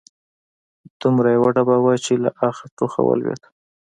[1.01, 3.41] دومره يې وډباوه چې له اخه، ټوخه ولوېد